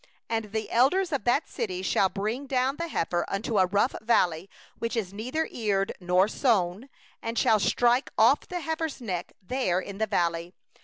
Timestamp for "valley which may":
4.01-5.03